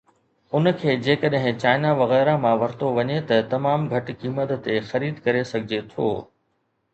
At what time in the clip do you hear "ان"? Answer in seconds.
0.59-0.69